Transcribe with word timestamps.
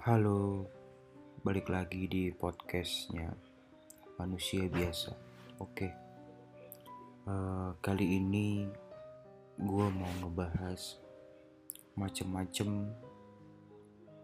Halo, 0.00 0.64
balik 1.44 1.68
lagi 1.68 2.08
di 2.08 2.32
podcastnya 2.32 3.36
manusia 4.16 4.64
biasa. 4.64 5.12
Oke, 5.60 5.92
Eh, 7.28 7.70
kali 7.84 8.16
ini 8.16 8.64
gue 9.60 9.86
mau 9.92 10.12
ngebahas 10.24 10.96
macem-macem 12.00 12.90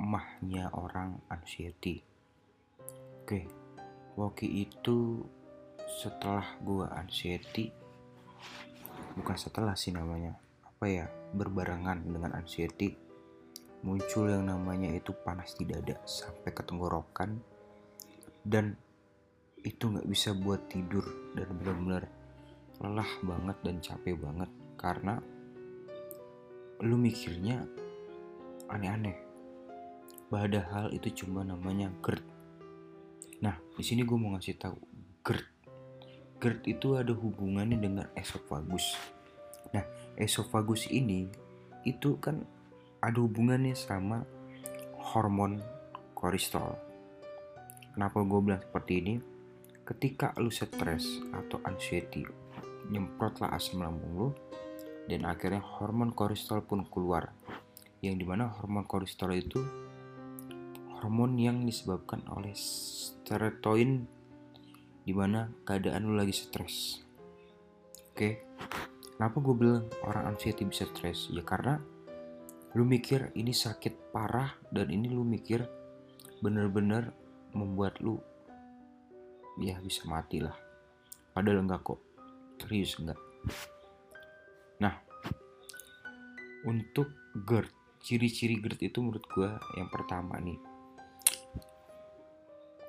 mahnya 0.01 0.73
orang 0.73 1.21
anxiety. 1.29 2.01
Oke, 3.21 3.45
waktu 4.17 4.67
itu 4.67 5.29
setelah 6.01 6.57
gue 6.65 6.89
anxiety, 6.89 7.69
bukan 9.13 9.37
setelah 9.37 9.77
sih 9.77 9.93
namanya, 9.93 10.41
apa 10.65 10.89
ya, 10.89 11.07
berbarengan 11.37 12.01
dengan 12.01 12.33
anxiety, 12.33 12.97
muncul 13.85 14.31
yang 14.31 14.49
namanya 14.49 14.93
itu 14.93 15.13
panas 15.13 15.53
di 15.59 15.69
dada 15.69 15.99
sampai 16.07 16.53
ke 16.55 16.63
tenggorokan. 16.65 17.37
Dan 18.47 18.73
itu 19.67 19.91
nggak 19.91 20.07
bisa 20.07 20.33
buat 20.33 20.71
tidur 20.71 21.03
dan 21.35 21.51
benar-benar 21.59 22.05
lelah 22.79 23.13
banget 23.27 23.57
dan 23.67 23.77
capek 23.83 24.15
banget. 24.17 24.51
Karena 24.79 25.19
lu 26.85 26.97
mikirnya 26.97 27.67
aneh-aneh. 28.71 29.17
Padahal 30.27 30.95
itu 30.95 31.25
cuma 31.25 31.43
namanya 31.43 31.91
GERD. 32.03 32.25
Nah 33.43 33.57
di 33.75 33.83
sini 33.83 34.07
gue 34.07 34.17
mau 34.17 34.33
ngasih 34.37 34.57
tahu 34.59 34.79
GERD. 35.27 35.47
GERD 36.37 36.61
itu 36.69 36.89
ada 36.95 37.17
hubungannya 37.17 37.79
dengan 37.81 38.07
esofagus 38.13 39.17
nah 39.75 39.85
esofagus 40.17 40.87
ini 40.91 41.27
itu 41.85 42.19
kan 42.19 42.43
ada 43.07 43.23
hubungannya 43.23 43.79
sama 43.79 44.27
hormon 44.99 45.63
kolesterol. 46.19 46.75
Kenapa 47.95 48.19
gue 48.27 48.41
bilang 48.43 48.59
seperti 48.59 48.93
ini? 48.99 49.15
Ketika 49.87 50.35
lu 50.43 50.51
stres 50.51 51.23
atau 51.31 51.63
anxiety 51.63 52.27
nyemprotlah 52.91 53.55
asam 53.55 53.87
lambung 53.87 54.15
lu 54.19 54.29
dan 55.07 55.23
akhirnya 55.23 55.63
hormon 55.63 56.11
kolesterol 56.11 56.67
pun 56.67 56.83
keluar. 56.91 57.31
Yang 58.03 58.15
di 58.19 58.25
mana 58.27 58.51
hormon 58.51 58.83
kolesterol 58.91 59.39
itu 59.39 59.63
hormon 60.99 61.39
yang 61.39 61.63
disebabkan 61.63 62.27
oleh 62.27 62.59
serotonin 62.59 64.11
di 65.07 65.15
mana 65.15 65.55
keadaan 65.63 66.11
lu 66.11 66.19
lagi 66.19 66.35
stres. 66.35 67.07
Oke? 68.11 68.43
Kenapa 69.15 69.39
gue 69.39 69.55
bilang 69.55 69.87
orang 70.03 70.35
anxiety 70.35 70.67
bisa 70.67 70.91
stres? 70.91 71.31
Ya 71.31 71.47
karena 71.47 71.79
lu 72.77 72.85
mikir 72.85 73.33
ini 73.33 73.57
sakit 73.57 74.13
parah 74.13 74.53
dan 74.69 74.93
ini 74.93 75.09
lu 75.09 75.25
mikir 75.25 75.65
bener-bener 76.45 77.09
membuat 77.57 77.97
lu 78.05 78.21
ya 79.57 79.81
bisa 79.81 80.05
mati 80.05 80.45
lah. 80.45 80.53
Padahal 81.33 81.65
enggak 81.65 81.81
kok. 81.81 82.01
Serius 82.61 83.01
enggak. 83.01 83.17
Nah 84.85 84.93
untuk 86.69 87.09
GERD 87.49 87.73
ciri-ciri 88.05 88.61
GERD 88.61 88.93
itu 88.93 89.01
menurut 89.01 89.25
gue 89.25 89.51
yang 89.81 89.89
pertama 89.89 90.37
nih. 90.37 90.61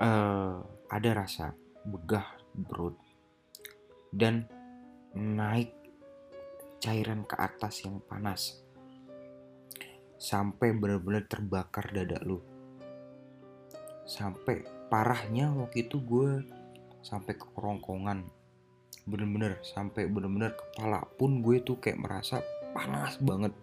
Eh 0.03 0.57
ada 0.91 1.09
rasa 1.15 1.55
begah 1.87 2.27
perut 2.67 2.99
dan 4.11 4.43
naik 5.15 5.71
cairan 6.83 7.23
ke 7.23 7.39
atas 7.39 7.87
yang 7.87 8.03
panas 8.03 8.66
sampai 10.17 10.73
benar-benar 10.73 11.29
terbakar 11.29 11.93
dada 11.93 12.17
lu. 12.25 12.41
Sampai 14.09 14.65
parahnya 14.89 15.53
waktu 15.53 15.85
itu 15.85 16.01
gue 16.01 16.41
sampai 17.05 17.37
ke 17.37 17.45
kerongkongan. 17.53 18.25
Bener-bener 19.07 19.61
sampai 19.63 20.09
bener-bener 20.09 20.57
kepala 20.57 21.05
pun 21.15 21.39
gue 21.45 21.61
tuh 21.61 21.77
kayak 21.77 22.01
merasa 22.01 22.41
panas 22.73 23.21
banget. 23.21 23.53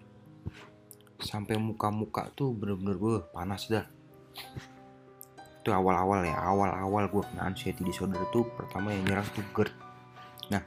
Sampai 1.21 1.59
muka-muka 1.59 2.31
tuh 2.33 2.55
bener-bener 2.55 2.97
gue 2.97 3.15
panas 3.34 3.67
dah. 3.67 3.84
Itu 5.61 5.75
awal-awal 5.75 6.23
ya 6.23 6.39
awal-awal 6.39 7.11
gue 7.11 7.23
kena 7.34 7.50
anxiety 7.50 7.83
disorder 7.83 8.23
tuh 8.31 8.47
pertama 8.55 8.95
yang 8.95 9.05
nyerang 9.11 9.29
tuh 9.34 9.45
GERD. 9.56 9.73
Nah 10.55 10.62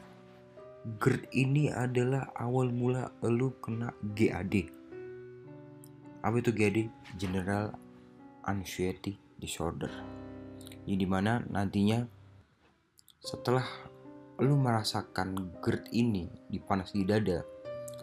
GERD 1.00 1.24
ini 1.38 1.70
adalah 1.70 2.34
awal 2.34 2.74
mula 2.74 3.14
lu 3.24 3.54
kena 3.62 3.94
GAD 4.02 4.78
apa 6.28 6.44
itu 6.44 6.52
GAD 6.52 6.92
General 7.16 7.72
Anxiety 8.44 9.16
Disorder 9.40 10.18
ini 10.88 10.96
di 11.00 11.08
mana 11.08 11.44
nantinya 11.44 12.00
setelah 13.20 13.68
lu 14.40 14.56
merasakan 14.56 15.60
GERD 15.60 15.92
ini 15.92 16.32
di 16.48 16.64
panas 16.64 16.96
di 16.96 17.04
dada, 17.04 17.44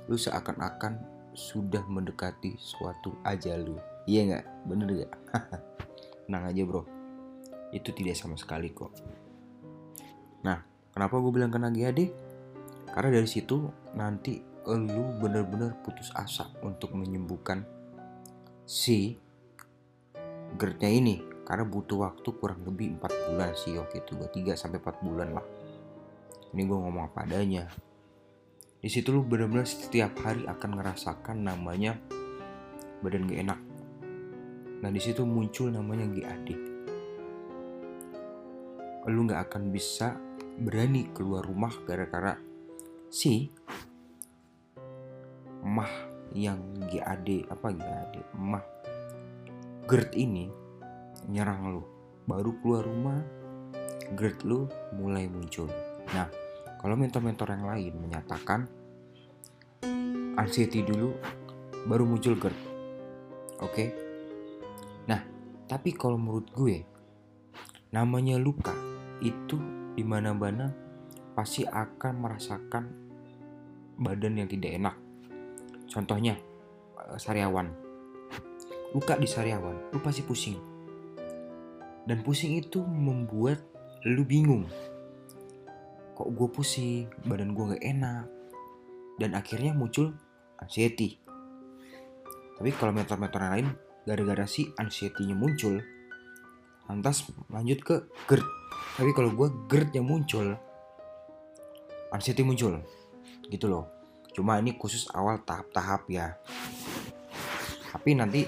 lu 0.04 0.20
seakan-akan 0.20 1.00
sudah 1.32 1.80
mendekati 1.88 2.60
suatu 2.60 3.16
ajal 3.24 3.72
lu. 3.72 3.76
Iya 4.04 4.20
nggak? 4.28 4.44
Bener 4.68 4.88
nggak? 5.00 5.12
Tenang 6.28 6.44
aja 6.44 6.62
bro, 6.68 6.84
itu 7.72 7.88
tidak 7.96 8.20
sama 8.20 8.36
sekali 8.36 8.68
kok. 8.74 8.92
Nah, 10.44 10.60
kenapa 10.92 11.16
gue 11.16 11.32
bilang 11.32 11.48
kena 11.48 11.72
GAD? 11.72 12.12
Karena 12.92 13.10
dari 13.16 13.28
situ 13.30 13.64
nanti 13.96 14.44
lu 14.68 15.16
bener-bener 15.24 15.72
putus 15.80 16.12
asa 16.12 16.52
untuk 16.60 16.92
menyembuhkan 16.92 17.64
si 18.64 19.16
GERD-nya 20.56 20.91
ini 20.91 21.16
karena 21.44 21.64
butuh 21.69 22.08
waktu 22.08 22.28
kurang 22.41 22.64
lebih 22.64 22.97
4 23.00 23.32
bulan 23.32 23.52
sih 23.52 23.76
waktu 23.76 24.00
itu 24.00 24.16
gue 24.16 24.28
3 24.32 24.56
sampai 24.56 24.80
4 24.80 25.06
bulan 25.06 25.28
lah. 25.36 25.47
Ini 26.56 26.62
gue 26.64 26.78
ngomong 26.78 27.12
apa 27.12 27.28
adanya. 27.28 27.69
Di 28.80 28.88
situ 28.92 29.12
lu 29.12 29.24
benar-benar 29.24 29.64
setiap 29.69 30.16
hari 30.24 30.44
akan 30.44 30.70
ngerasakan 30.80 31.44
namanya 31.44 31.97
badan 33.00 33.28
gak 33.28 33.41
enak. 33.44 33.60
Nah 34.80 34.91
di 34.92 35.00
situ 35.00 35.24
muncul 35.24 35.72
namanya 35.72 36.08
GAD 36.08 36.74
lu 39.04 39.28
nggak 39.28 39.53
akan 39.53 39.69
bisa 39.69 40.16
berani 40.56 41.12
keluar 41.12 41.44
rumah 41.44 41.72
gara-gara 41.84 42.41
si 43.12 43.53
mah 45.60 46.13
yang 46.32 46.58
GAD 46.88 47.52
apa 47.52 47.68
GAD 47.74 48.14
mah 48.40 48.64
GERD 49.84 50.16
ini 50.16 50.48
nyerang 51.28 51.76
lu. 51.76 51.82
Baru 52.24 52.56
keluar 52.64 52.88
rumah 52.88 53.20
GERD 54.16 54.48
lu 54.48 54.64
mulai 54.96 55.28
muncul. 55.28 55.68
Nah 56.16 56.28
kalau 56.80 56.96
mentor-mentor 56.96 57.52
yang 57.52 57.68
lain 57.68 57.92
menyatakan 58.00 58.60
anxiety 60.40 60.80
dulu 60.80 61.12
baru 61.84 62.08
muncul 62.08 62.41
GERD 62.41 62.58
oke? 63.60 63.84
Nah 65.04 65.20
tapi 65.68 65.92
kalau 65.92 66.16
menurut 66.16 66.48
gue 66.56 66.80
namanya 67.92 68.41
luka 68.41 68.74
itu 69.22 69.60
di 69.94 70.02
mana-mana 70.02 70.72
pasti 71.36 71.62
akan 71.62 72.14
merasakan 72.18 72.84
badan 74.00 74.42
yang 74.42 74.48
tidak 74.50 74.70
enak 74.74 75.03
contohnya 75.89 76.39
sariawan. 77.17 77.71
Luka 78.95 79.19
di 79.19 79.27
sariawan 79.27 79.91
lu 79.91 79.99
pasti 79.99 80.22
pusing. 80.22 80.59
Dan 82.05 82.21
pusing 82.21 82.61
itu 82.61 82.84
membuat 82.84 83.59
lu 84.05 84.22
bingung. 84.22 84.69
Kok 86.15 86.28
gue 86.31 86.49
pusing 86.53 87.11
badan 87.27 87.56
gue 87.56 87.75
gak 87.75 87.84
enak. 87.84 88.27
Dan 89.19 89.34
akhirnya 89.34 89.75
muncul 89.75 90.15
anxiety. 90.61 91.19
Tapi 92.55 92.71
kalau 92.77 92.95
yang 92.95 93.51
lain 93.51 93.66
gara-gara 94.05 94.47
si 94.47 94.71
anxiety-nya 94.78 95.34
muncul 95.34 95.81
lantas 96.87 97.27
lanjut 97.51 97.80
ke 97.83 97.97
GERD. 98.30 98.47
Tapi 99.01 99.10
kalau 99.16 99.33
gue 99.33 99.48
GERD 99.66 99.97
yang 99.97 100.07
muncul 100.07 100.54
anxiety 102.15 102.47
muncul. 102.47 102.78
Gitu 103.48 103.66
loh 103.66 103.93
cuma 104.34 104.59
ini 104.59 104.75
khusus 104.75 105.07
awal 105.15 105.41
tahap-tahap 105.47 106.10
ya. 106.10 106.36
Tapi 107.95 108.10
nanti 108.19 108.42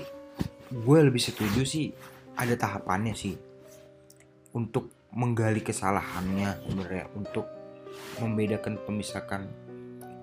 gue 0.68 0.98
lebih 1.00 1.22
setuju 1.22 1.62
sih 1.62 1.94
ada 2.36 2.52
tahapannya 2.58 3.14
sih. 3.14 3.38
Untuk 4.52 4.92
menggali 5.14 5.64
kesalahannya 5.64 6.66
sebenarnya 6.66 7.06
untuk 7.16 7.46
membedakan 8.20 8.82
pemisahkan 8.84 9.48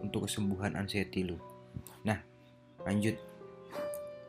untuk 0.03 0.29
kesembuhan 0.29 0.77
anxiety 0.77 1.25
lu. 1.25 1.39
Nah 2.05 2.19
lanjut. 2.85 3.15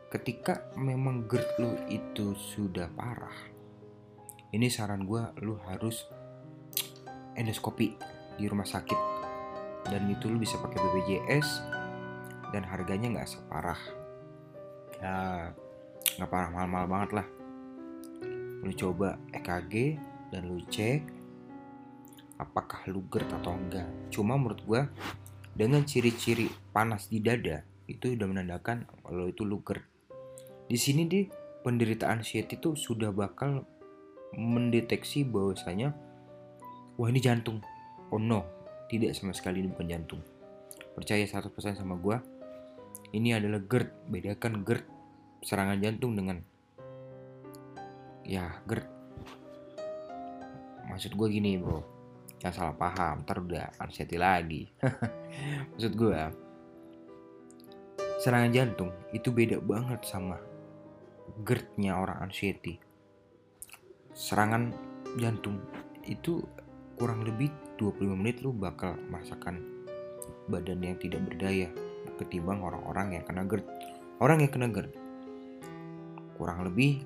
Ketika 0.05 0.71
memang 0.79 1.27
GERD 1.27 1.49
lu 1.59 1.75
itu 1.91 2.31
sudah 2.39 2.87
parah 2.87 3.55
ini 4.55 4.71
saran 4.71 5.03
gue 5.03 5.19
lu 5.43 5.59
harus 5.67 6.07
endoskopi 7.35 7.91
di 8.39 8.47
rumah 8.47 8.63
sakit 8.63 9.14
dan 9.89 10.09
itu 10.09 10.25
lu 10.29 10.41
bisa 10.41 10.57
pakai 10.57 10.81
BPJS 10.81 11.47
dan 12.49 12.63
harganya 12.65 13.19
nggak 13.19 13.29
separah. 13.29 13.81
Ya 15.01 15.15
nggak 16.17 16.29
parah 16.29 16.49
mahal-mahal 16.49 16.87
banget 16.87 17.11
lah. 17.21 17.27
Lu 18.65 18.71
coba 18.73 19.19
EKG 19.35 19.99
dan 20.33 20.49
lu 20.49 20.63
cek 20.65 21.05
apakah 22.41 22.81
lu 22.89 23.05
GERD 23.11 23.29
atau 23.41 23.53
enggak. 23.53 23.87
Cuma 24.09 24.35
menurut 24.35 24.61
gue 24.65 24.81
dengan 25.55 25.85
ciri-ciri 25.87 26.51
panas 26.73 27.07
di 27.07 27.23
dada 27.23 27.63
itu 27.85 28.17
udah 28.17 28.27
menandakan 28.27 28.89
kalau 29.05 29.29
itu 29.29 29.45
lu 29.45 29.61
GERD. 29.61 29.83
Di 30.65 30.77
sini 30.81 31.05
di 31.05 31.29
penderita 31.61 32.09
anxiety 32.09 32.57
itu 32.57 32.73
sudah 32.73 33.13
bakal 33.13 33.65
mendeteksi 34.33 35.23
bahwasanya 35.23 35.93
wah 36.97 37.07
ini 37.07 37.21
jantung. 37.21 37.61
Oh 38.09 38.21
no 38.21 38.54
tidak 38.91 39.17
sama 39.17 39.33
sekali 39.33 39.65
ini 39.65 39.69
bukan 39.71 39.87
jantung. 39.89 40.21
Percaya 40.95 41.25
100% 41.25 41.51
sama 41.75 41.97
gue 41.99 42.17
ini 43.13 43.35
adalah 43.35 43.59
GERD. 43.63 44.09
Bedakan 44.11 44.63
GERD 44.63 44.85
serangan 45.45 45.77
jantung 45.81 46.17
dengan 46.17 46.41
ya 48.25 48.61
GERD. 48.65 48.87
Maksud 50.89 51.11
gue 51.13 51.27
gini 51.29 51.57
bro. 51.59 51.81
Jangan 52.39 52.55
salah 52.55 52.75
paham 52.77 53.25
ntar 53.25 53.41
udah 53.41 53.65
anxiety 53.81 54.17
lagi. 54.19 54.69
Maksud 55.73 55.93
gue 55.97 56.19
serangan 58.21 58.51
jantung 58.53 58.91
itu 59.11 59.29
beda 59.29 59.59
banget 59.61 60.01
sama 60.07 60.39
GERD-nya 61.43 61.97
orang 61.97 62.21
anxiety. 62.23 62.79
Serangan 64.15 64.71
jantung 65.19 65.59
itu 66.07 66.39
kurang 66.95 67.27
lebih 67.27 67.51
25 67.79 68.15
menit 68.15 68.39
lu 68.39 68.55
bakal 68.55 68.95
merasakan 69.11 69.59
badan 70.47 70.79
yang 70.79 70.95
tidak 70.95 71.21
berdaya 71.27 71.67
ketimbang 72.15 72.63
orang-orang 72.63 73.19
yang 73.19 73.23
kena 73.27 73.43
GERD. 73.43 73.65
Orang 74.23 74.39
yang 74.39 74.51
kena 74.51 74.71
GERD. 74.71 74.95
Kurang 76.39 76.63
lebih 76.63 77.03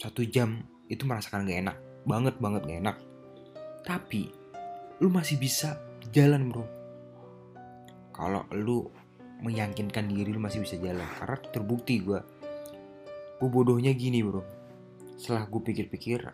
satu 0.00 0.24
jam 0.24 0.64
itu 0.88 1.04
merasakan 1.04 1.44
gak 1.44 1.60
enak. 1.60 1.76
Banget 2.08 2.34
banget 2.40 2.62
gak 2.64 2.80
enak. 2.80 2.96
Tapi 3.84 4.32
lu 5.04 5.12
masih 5.12 5.36
bisa 5.36 5.76
jalan 6.12 6.48
bro. 6.48 6.64
Kalau 8.16 8.44
lu 8.56 8.88
meyakinkan 9.40 10.08
diri 10.08 10.32
lu 10.32 10.40
masih 10.40 10.60
bisa 10.60 10.76
jalan 10.76 11.08
karena 11.16 11.36
terbukti 11.48 12.04
gue 12.04 12.20
gue 13.40 13.48
bodohnya 13.48 13.92
gini 13.92 14.24
bro. 14.24 14.44
Setelah 15.20 15.48
gue 15.48 15.60
pikir-pikir 15.60 16.24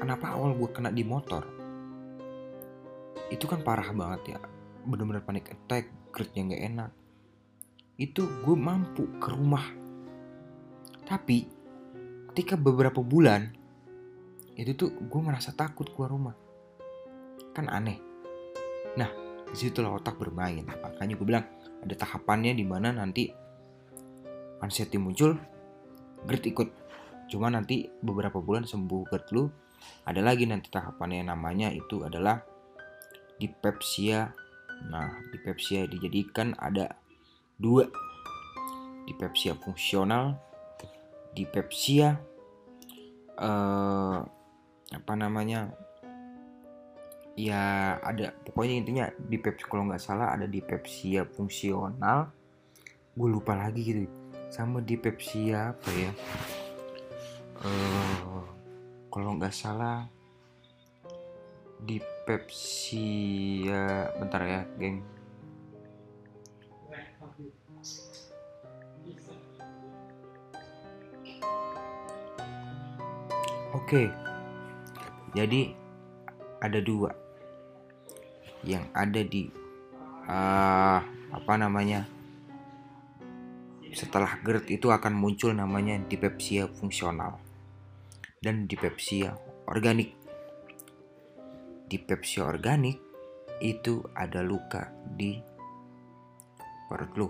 kenapa 0.00 0.32
awal 0.32 0.56
gue 0.56 0.68
kena 0.72 0.88
di 0.88 1.04
motor? 1.04 1.44
Itu 3.28 3.44
kan 3.44 3.60
parah 3.60 3.92
banget 3.92 4.34
ya. 4.34 4.38
Bener-bener 4.88 5.20
panik 5.20 5.52
attack 5.52 5.92
GERD-nya 6.10 6.56
gak 6.56 6.64
enak. 6.72 6.90
Itu 8.00 8.24
gue 8.42 8.56
mampu 8.56 9.20
ke 9.20 9.28
rumah. 9.28 9.62
Tapi 11.04 11.44
ketika 12.32 12.56
beberapa 12.56 13.04
bulan 13.04 13.52
itu 14.56 14.72
tuh 14.72 14.90
gue 14.96 15.20
merasa 15.20 15.52
takut 15.52 15.86
keluar 15.92 16.10
rumah. 16.10 16.34
Kan 17.52 17.68
aneh. 17.68 18.00
Nah 18.96 19.10
di 19.52 19.56
situlah 19.60 19.92
otak 19.92 20.16
bermain. 20.16 20.64
Makanya 20.64 21.14
gue 21.14 21.26
bilang 21.28 21.44
ada 21.84 21.94
tahapannya 21.94 22.56
di 22.56 22.64
mana 22.64 22.88
nanti 22.96 23.28
anxiety 24.64 24.96
muncul 24.96 25.36
GERD 26.24 26.44
ikut. 26.56 26.68
Cuma 27.30 27.46
nanti 27.46 27.86
beberapa 28.02 28.42
bulan 28.42 28.66
sembuh 28.66 29.06
GERD 29.06 29.26
lu 29.36 29.44
ada 30.04 30.20
lagi 30.20 30.48
nanti 30.48 30.68
tahapannya 30.72 31.28
namanya 31.28 31.70
itu 31.70 32.02
adalah 32.02 32.42
dipepsia 33.40 34.32
nah 34.80 35.12
dipepsia 35.32 35.84
dijadikan 35.84 36.56
ada 36.56 36.96
dua. 37.60 37.84
Dipepsia 39.04 39.58
fungsional 39.58 40.38
dipepsia 41.34 42.18
eh, 43.38 44.18
apa 44.90 45.12
namanya 45.14 45.70
ya 47.38 47.94
ada 48.02 48.34
pokoknya 48.42 48.74
intinya 48.82 49.04
dipepsia 49.30 49.66
kalau 49.70 49.86
nggak 49.86 50.02
salah 50.02 50.34
ada 50.34 50.46
dipepsia 50.46 51.26
fungsional. 51.26 52.30
Gue 53.14 53.28
lupa 53.30 53.58
lagi 53.58 53.82
gitu. 53.82 54.06
Sama 54.50 54.82
dipepsia 54.82 55.74
apa 55.74 55.90
ya? 55.94 56.12
Eh 57.66 58.29
kalau 59.10 59.34
nggak 59.34 59.50
salah 59.50 60.06
dipepsia 61.82 63.02
bentar 64.22 64.42
ya 64.46 64.62
geng. 64.78 65.02
Oke, 73.70 74.06
jadi 75.34 75.74
ada 76.62 76.78
dua 76.78 77.10
yang 78.62 78.86
ada 78.94 79.26
di 79.26 79.50
uh, 80.30 81.00
apa 81.34 81.52
namanya 81.58 82.06
setelah 83.90 84.38
GERD 84.46 84.78
itu 84.78 84.86
akan 84.94 85.18
muncul 85.18 85.50
namanya 85.50 85.98
dipepsia 86.06 86.70
fungsional 86.70 87.49
dan 88.40 88.64
dipepsia 88.64 89.36
organik. 89.68 90.16
Dipepsia 91.92 92.48
organik 92.48 92.96
itu 93.60 94.00
ada 94.16 94.40
luka 94.40 94.88
di 95.12 95.36
perut 96.88 97.12
lu 97.20 97.28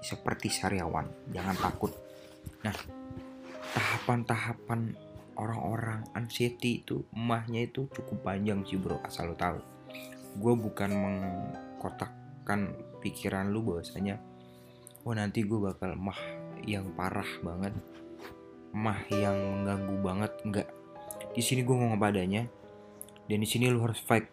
seperti 0.00 0.48
sariawan, 0.48 1.04
jangan 1.28 1.56
takut. 1.60 1.92
Nah, 2.64 2.72
tahapan-tahapan 3.76 4.96
orang-orang 5.36 6.08
anxiety 6.16 6.80
itu 6.80 7.04
emahnya 7.12 7.68
itu 7.68 7.84
cukup 7.92 8.24
panjang 8.24 8.64
sih 8.64 8.80
bro 8.80 8.96
asal 9.04 9.32
lo 9.32 9.36
tahu 9.36 9.60
gue 10.36 10.54
bukan 10.56 10.90
mengkotakkan 10.96 12.72
pikiran 13.04 13.52
lu 13.52 13.60
bahwasanya 13.60 14.16
wah 15.04 15.12
nanti 15.12 15.44
gue 15.44 15.60
bakal 15.60 15.92
mah 15.92 16.16
yang 16.64 16.88
parah 16.96 17.28
banget 17.44 17.76
mah 18.76 19.00
yang 19.08 19.64
mengganggu 19.64 19.96
banget 20.04 20.32
enggak 20.44 20.68
di 21.36 21.44
sini 21.44 21.64
gue 21.64 21.76
ngomong 21.76 22.00
padanya 22.00 22.48
dan 23.28 23.38
di 23.40 23.48
sini 23.48 23.68
lu 23.68 23.84
harus 23.84 24.00
fight 24.00 24.24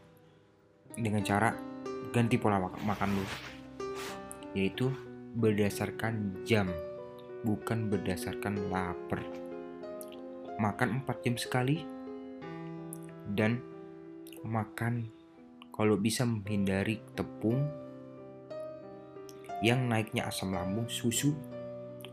dengan 0.96 1.20
cara 1.20 1.52
ganti 2.16 2.40
pola 2.40 2.64
mak 2.64 2.80
makan 2.86 3.10
lu. 3.18 3.26
Yaitu 4.56 4.88
berdasarkan 5.36 6.46
jam 6.48 6.72
bukan 7.44 7.92
berdasarkan 7.92 8.72
lapar. 8.72 9.20
Makan 10.62 11.04
4 11.04 11.26
jam 11.28 11.36
sekali 11.36 11.84
dan 13.36 13.60
makan 14.48 15.12
kalau 15.76 16.00
bisa 16.00 16.24
menghindari 16.24 17.02
tepung 17.18 17.68
yang 19.60 19.92
naiknya 19.92 20.30
asam 20.30 20.56
lambung 20.56 20.88
susu. 20.88 21.36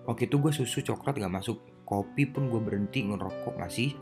Waktu 0.09 0.27
itu 0.27 0.41
gue 0.43 0.51
susu 0.51 0.83
coklat 0.83 1.21
gak 1.21 1.31
masuk 1.31 1.63
kopi 1.91 2.23
pun 2.31 2.47
gue 2.47 2.63
berhenti 2.63 3.03
ngerokok 3.03 3.59
masih 3.59 3.99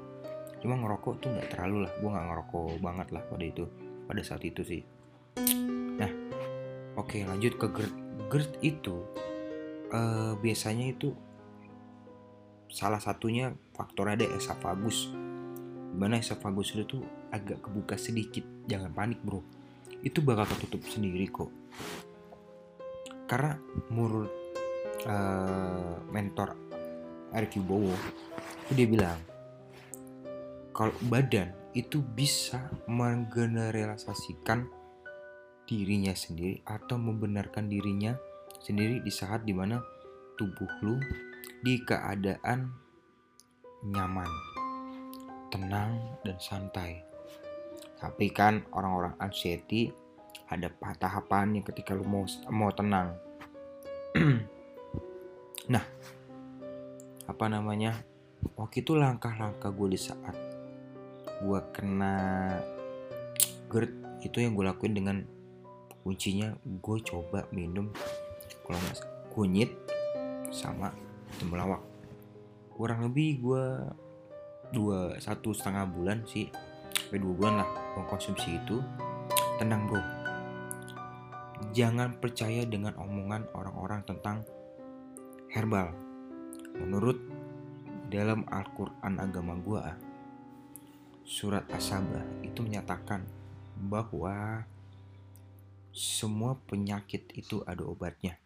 cuma 0.60 0.76
ngerokok 0.76 1.24
tuh 1.24 1.32
nggak 1.32 1.56
terlalu 1.56 1.88
lah 1.88 1.92
gue 1.96 2.10
nggak 2.12 2.26
ngerokok 2.28 2.64
banget 2.84 3.08
lah 3.16 3.22
pada 3.24 3.44
itu 3.48 3.64
pada 4.04 4.20
saat 4.20 4.44
itu 4.44 4.60
sih. 4.60 4.82
Nah 5.96 6.12
oke 7.00 7.16
lanjut 7.24 7.56
ke 7.56 7.66
GERD 7.72 7.94
GERD 8.28 8.52
itu 8.60 8.94
uh, 9.88 10.36
biasanya 10.36 10.92
itu 10.92 11.16
salah 12.68 13.00
satunya 13.00 13.56
faktor 13.72 14.12
ada 14.12 14.28
esofagus 14.36 15.08
di 15.88 15.96
mana 15.96 16.20
esofagus 16.20 16.76
lu 16.76 16.84
tuh 16.84 17.00
agak 17.32 17.64
kebuka 17.64 17.96
sedikit 17.96 18.44
jangan 18.68 18.92
panik 18.92 19.24
bro. 19.24 19.40
Itu 20.04 20.20
bakal 20.20 20.44
tertutup 20.44 20.84
sendiri 20.84 21.24
kok. 21.32 21.48
Karena 23.24 23.56
menurut 23.88 24.32
uh, 25.08 25.96
mentor 26.12 26.67
Eric 27.34 27.60
Bowo 27.64 27.92
itu 28.68 28.72
dia 28.76 28.88
bilang 28.88 29.18
kalau 30.72 30.94
badan 31.10 31.50
itu 31.74 32.00
bisa 32.00 32.70
menggeneralisasikan 32.88 34.68
dirinya 35.68 36.16
sendiri 36.16 36.64
atau 36.64 36.96
membenarkan 36.96 37.68
dirinya 37.68 38.16
sendiri 38.58 39.04
di 39.04 39.12
saat 39.12 39.44
di 39.44 39.52
mana 39.52 39.76
tubuh 40.40 40.70
lu 40.80 40.96
di 41.60 41.82
keadaan 41.82 42.72
nyaman, 43.84 44.30
tenang, 45.50 46.18
dan 46.22 46.38
santai. 46.38 47.02
Tapi 47.98 48.30
kan 48.30 48.62
orang-orang 48.74 49.14
anxiety 49.18 49.90
ada 50.48 50.70
tahapannya 50.72 51.60
ketika 51.66 51.92
lu 51.92 52.06
mau 52.06 52.24
mau 52.48 52.70
tenang. 52.72 53.18
nah, 55.72 55.84
apa 57.28 57.44
namanya? 57.46 57.94
Waktu 58.56 58.82
itu 58.82 58.96
langkah-langkah 58.96 59.70
gue 59.70 59.94
di 59.94 60.00
saat 60.00 60.34
gue 61.38 61.60
kena 61.70 62.14
GERD 63.70 63.92
itu 64.26 64.42
yang 64.42 64.58
gue 64.58 64.66
lakuin 64.66 64.94
dengan 64.96 65.16
kuncinya 66.02 66.50
gue 66.64 66.96
coba 67.06 67.46
minum 67.54 67.94
kalau 68.66 68.74
nggak 68.74 69.06
kunyit 69.30 69.70
sama 70.50 70.90
temulawak 71.38 71.78
kurang 72.74 73.06
lebih 73.06 73.38
gue 73.38 73.64
dua 74.74 75.14
satu 75.22 75.54
setengah 75.54 75.86
bulan 75.86 76.26
sih 76.26 76.50
sampai 77.08 77.24
dua 77.24 77.34
bulan 77.40 77.54
lah 77.64 77.70
mengkonsumsi 77.96 78.60
itu. 78.60 78.84
Tenang 79.56 79.88
bro. 79.88 79.98
Jangan 81.74 82.20
percaya 82.20 82.62
dengan 82.68 82.94
omongan 83.00 83.48
orang-orang 83.56 84.04
tentang 84.06 84.46
herbal 85.50 85.90
menurut 86.76 87.16
dalam 88.12 88.44
Al-Quran 88.48 89.14
agama 89.20 89.56
gua 89.56 89.96
surat 91.28 91.68
As-Sabah 91.68 92.24
itu 92.40 92.64
menyatakan 92.64 93.20
bahwa 93.76 94.64
semua 95.92 96.56
penyakit 96.64 97.28
itu 97.36 97.60
ada 97.68 97.84
obatnya. 97.84 98.40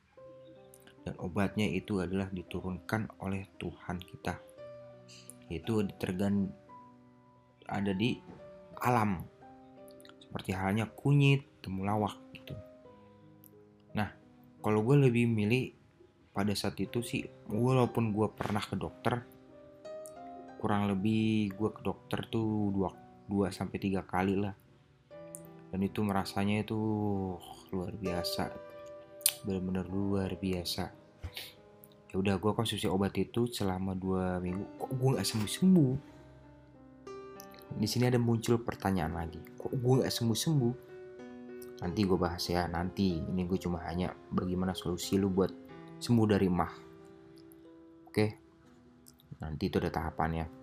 Dan 1.02 1.18
obatnya 1.18 1.66
itu 1.66 1.98
adalah 1.98 2.30
diturunkan 2.30 3.10
oleh 3.22 3.46
Tuhan 3.58 3.98
kita. 4.02 4.38
Yaitu 5.50 5.86
tergan 5.98 6.50
ada 7.66 7.94
di 7.94 8.18
alam. 8.82 9.22
Seperti 10.18 10.50
halnya 10.54 10.90
kunyit 10.90 11.46
temulawak 11.62 12.18
gitu. 12.34 12.54
Nah 13.94 14.10
kalau 14.58 14.82
gue 14.82 15.06
lebih 15.06 15.30
milih 15.30 15.81
pada 16.32 16.52
saat 16.56 16.80
itu 16.80 17.04
sih 17.04 17.28
walaupun 17.52 18.16
gue 18.16 18.28
pernah 18.32 18.64
ke 18.64 18.74
dokter 18.74 19.20
kurang 20.62 20.86
lebih 20.86 21.52
gue 21.58 21.70
ke 21.74 21.82
dokter 21.82 22.22
tuh 22.30 22.70
dua 22.70 22.94
dua 23.26 23.50
sampai 23.50 23.82
tiga 23.82 24.06
kali 24.06 24.38
lah. 24.38 24.54
Dan 25.72 25.80
itu 25.82 26.04
merasanya 26.04 26.62
itu 26.62 26.78
luar 27.72 27.96
biasa. 27.96 28.52
Benar-benar 29.42 29.88
luar 29.88 30.30
biasa. 30.36 30.84
Ya 32.12 32.14
udah 32.14 32.36
gue 32.36 32.52
konsumsi 32.52 32.86
obat 32.86 33.16
itu 33.16 33.48
selama 33.48 33.96
dua 33.96 34.36
minggu. 34.38 34.78
Kok 34.78 34.92
gue 34.94 35.08
nggak 35.16 35.26
sembuh 35.26 35.50
sembuh 35.50 35.94
di 37.72 37.88
sini 37.88 38.04
ada 38.04 38.20
muncul 38.20 38.60
pertanyaan 38.60 39.16
lagi. 39.16 39.40
Kok 39.56 39.72
gue 39.72 39.94
nggak 40.04 40.12
sembuh 40.12 40.38
sembuh 40.38 40.74
nanti 41.82 42.00
gue 42.04 42.18
bahas 42.20 42.44
ya 42.46 42.68
nanti. 42.68 43.16
Ini 43.18 43.42
gue 43.48 43.58
cuma 43.58 43.80
hanya 43.88 44.12
bagaimana 44.30 44.76
solusi 44.76 45.16
lu 45.16 45.32
buat 45.32 45.71
sembuh 46.02 46.26
dari 46.26 46.48
mah. 46.50 46.74
Oke. 48.10 48.26
Nanti 49.38 49.70
itu 49.70 49.78
ada 49.78 49.94
tahapannya 49.94 50.62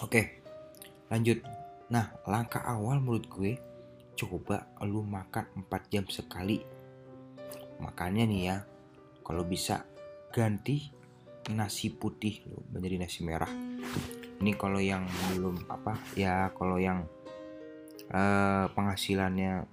oke. 0.00 0.22
Lanjut. 1.12 1.38
Nah 1.92 2.06
langkah 2.26 2.64
awal 2.64 3.02
menurut 3.02 3.26
gue 3.28 3.52
coba 4.16 4.68
lu 4.84 5.04
makan 5.04 5.66
4 5.66 5.92
jam 5.92 6.04
sekali. 6.08 6.62
Makannya 7.80 8.24
nih 8.28 8.42
ya 8.46 8.56
kalau 9.24 9.44
bisa 9.44 9.84
ganti 10.32 10.90
nasi 11.52 11.92
putih. 11.92 12.46
Lo 12.48 12.64
menjadi 12.72 12.96
nasi 13.00 13.26
merah. 13.26 13.50
Ini 14.40 14.56
kalau 14.56 14.80
yang 14.80 15.04
belum 15.36 15.68
apa 15.68 16.00
ya 16.16 16.48
kalau 16.56 16.80
yang 16.80 17.04
uh, 18.08 18.70
penghasilannya 18.72 19.68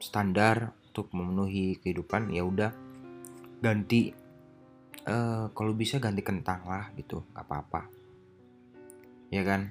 standar 0.00 0.76
untuk 0.90 1.12
memenuhi 1.14 1.80
kehidupan 1.80 2.34
ya 2.34 2.44
udah 2.44 2.72
ganti 3.60 4.12
uh, 5.06 5.48
kalau 5.54 5.72
bisa 5.72 5.96
ganti 6.02 6.20
kentang 6.20 6.66
lah 6.66 6.92
gitu 6.98 7.24
nggak 7.32 7.44
apa-apa. 7.46 7.82
Ya 9.30 9.46
kan? 9.46 9.70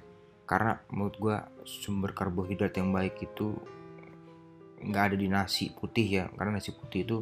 Karena 0.50 0.81
menurut 0.89 1.15
gue 1.19 1.38
sumber 1.67 2.15
karbohidrat 2.15 2.74
yang 2.79 2.89
baik 2.89 3.21
itu 3.21 3.53
nggak 4.79 5.13
ada 5.13 5.15
di 5.19 5.27
nasi 5.27 5.69
putih 5.69 6.07
ya. 6.07 6.25
Karena 6.33 6.57
nasi 6.57 6.74
putih 6.74 7.05
itu 7.05 7.17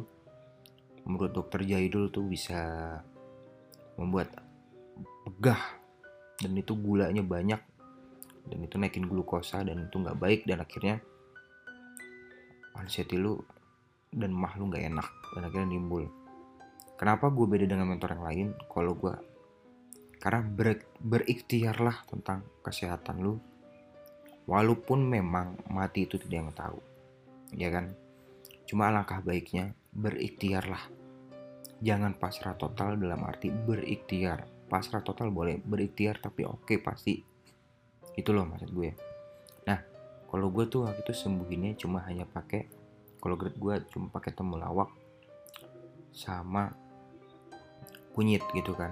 menurut 1.08 1.32
dokter 1.32 1.64
Jahidul 1.64 2.12
tuh 2.12 2.24
bisa 2.28 2.60
membuat 3.96 4.30
pegah 5.26 5.60
dan 6.38 6.52
itu 6.54 6.72
gulanya 6.78 7.24
banyak 7.24 7.58
dan 8.48 8.58
itu 8.64 8.74
naikin 8.80 9.04
glukosa 9.04 9.60
dan 9.66 9.88
itu 9.88 9.96
nggak 9.98 10.16
baik 10.16 10.40
dan 10.46 10.62
akhirnya 10.62 11.02
anxiety 12.78 13.18
lu 13.18 13.36
dan 14.14 14.32
mah 14.32 14.54
lu 14.56 14.70
nggak 14.70 14.88
enak 14.88 15.08
dan 15.34 15.42
akhirnya 15.44 15.68
nimbul 15.76 16.06
kenapa 16.98 17.30
gue 17.30 17.46
beda 17.46 17.64
dengan 17.70 17.88
mentor 17.88 18.18
yang 18.18 18.24
lain? 18.26 18.48
Kalau 18.66 18.92
gue 18.98 19.14
karena 20.18 20.42
ber, 20.42 20.82
berikhtiarlah 20.98 22.02
tentang 22.10 22.42
kesehatan 22.58 23.22
lu 23.22 23.38
walaupun 24.50 25.06
memang 25.06 25.54
mati 25.70 26.10
itu 26.10 26.18
tidak 26.18 26.36
yang 26.42 26.50
tahu 26.52 26.78
ya 27.54 27.70
kan? 27.70 27.94
Cuma 28.68 28.92
alangkah 28.92 29.24
baiknya 29.24 29.72
berikhtiarlah. 29.94 30.84
Jangan 31.78 32.18
pasrah 32.18 32.58
total 32.58 32.98
dalam 32.98 33.22
arti 33.24 33.48
berikhtiar. 33.48 34.44
Pasrah 34.68 35.00
total 35.00 35.32
boleh 35.32 35.56
berikhtiar 35.56 36.20
tapi 36.20 36.44
oke 36.44 36.68
okay, 36.68 36.78
pasti. 36.82 37.16
Itu 38.12 38.34
loh 38.36 38.44
maksud 38.44 38.68
gue. 38.74 38.90
Nah 39.64 39.80
kalau 40.28 40.52
gue 40.52 40.68
tuh 40.68 40.84
waktu 40.84 41.00
itu 41.00 41.14
sembuhinnya 41.16 41.78
cuma 41.80 42.04
hanya 42.04 42.28
pakai 42.28 42.68
kalau 43.18 43.38
gue 43.38 43.74
cuma 43.88 44.12
pakai 44.12 44.36
temulawak 44.36 44.92
sama 46.12 46.87
kunyit 48.18 48.42
gitu 48.50 48.74
kan. 48.74 48.90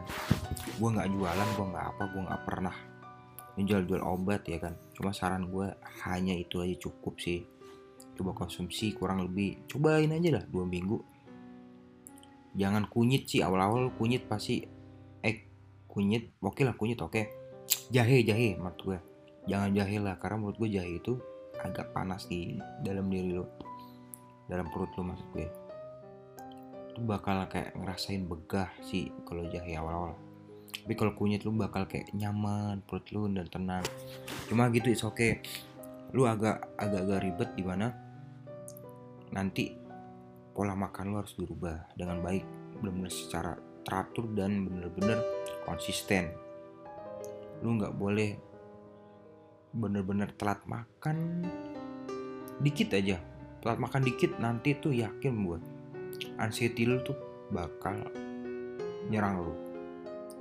Gue 0.79 0.95
nggak 0.95 1.11
jualan 1.11 1.49
gue 1.59 1.67
nggak 1.75 1.87
apa 1.91 2.03
gue 2.15 2.23
nggak 2.31 2.43
pernah 2.47 2.77
menjual-jual 3.59 3.99
obat 4.07 4.47
ya 4.47 4.63
kan. 4.63 4.79
Cuma 4.95 5.11
saran 5.11 5.51
gue 5.51 5.67
hanya 6.07 6.39
itu 6.39 6.63
aja 6.63 6.79
cukup 6.87 7.19
sih. 7.19 7.43
Coba 8.15 8.39
konsumsi 8.39 8.95
kurang 8.95 9.27
lebih 9.27 9.67
cobain 9.67 10.15
aja 10.15 10.39
lah 10.39 10.45
dua 10.47 10.63
minggu. 10.63 11.03
Jangan 12.55 12.87
kunyit 12.87 13.27
sih 13.27 13.43
awal-awal 13.43 13.91
kunyit 13.99 14.31
pasti 14.31 14.63
eh 15.27 15.37
kunyit 15.91 16.39
oke 16.39 16.63
lah 16.63 16.79
kunyit 16.79 17.03
oke. 17.03 17.23
Jahe 17.91 18.23
jahe 18.23 18.55
menurut 18.55 18.79
gue 18.79 18.99
jangan 19.51 19.75
jahe 19.75 19.99
lah 19.99 20.15
karena 20.23 20.39
menurut 20.39 20.57
gue 20.63 20.71
jahe 20.71 21.03
itu 21.03 21.19
agak 21.59 21.91
panas 21.91 22.31
di 22.31 22.55
dalam 22.87 23.11
diri 23.11 23.35
lo. 23.35 23.51
Dalam 24.47 24.71
perut 24.71 24.95
lo 24.95 25.03
maksud 25.03 25.27
gue 25.35 25.66
itu 26.97 27.05
bakal 27.05 27.45
kayak 27.53 27.77
ngerasain 27.77 28.25
begah 28.25 28.73
sih 28.81 29.13
kalau 29.29 29.45
jahe 29.53 29.77
awal-awal. 29.77 30.17
Tapi 30.81 30.97
kalau 30.97 31.13
kunyit 31.13 31.45
lu 31.45 31.53
bakal 31.53 31.85
kayak 31.85 32.09
nyaman 32.17 32.81
perut 32.89 33.05
lu 33.13 33.29
dan 33.29 33.45
tenang. 33.53 33.85
Cuma 34.49 34.73
gitu 34.73 34.89
oke 35.05 35.13
okay. 35.13 35.45
lu 36.17 36.25
agak 36.25 36.73
agak 36.81 37.05
agak 37.05 37.21
ribet 37.21 37.51
di 37.53 37.61
mana 37.69 37.93
nanti 39.29 39.77
pola 40.57 40.73
makan 40.73 41.13
lo 41.13 41.21
harus 41.21 41.37
dirubah 41.37 41.93
dengan 41.93 42.25
baik 42.25 42.49
benar-benar 42.81 43.13
secara 43.13 43.53
teratur 43.85 44.33
dan 44.33 44.65
benar-benar 44.65 45.21
konsisten. 45.69 46.33
Lu 47.61 47.77
nggak 47.77 47.93
boleh 47.93 48.41
bener-bener 49.77 50.33
telat 50.41 50.65
makan 50.65 51.45
dikit 52.65 52.97
aja. 52.97 53.21
Telat 53.61 53.77
makan 53.85 54.01
dikit 54.01 54.41
nanti 54.41 54.73
tuh 54.81 54.97
yakin 54.97 55.45
gue 55.45 55.76
anxiety 56.41 56.89
lu 56.89 57.01
tuh 57.05 57.17
bakal 57.53 58.07
nyerang 59.09 59.45
lu. 59.45 59.55